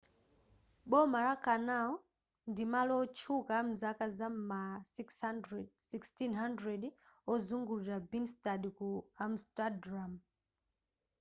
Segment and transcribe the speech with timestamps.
[0.91, 4.61] boma la canal chidatchi: grachtengordel ndi malo otchuka amzaka za ma
[4.95, 6.87] 1600
[7.33, 8.87] ozungulira binnestad ku
[9.25, 10.11] amsterdam